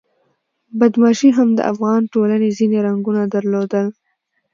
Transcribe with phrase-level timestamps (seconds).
[0.79, 3.87] بدماشي هم د افغان ټولنې ځینې رنګونه درلودل.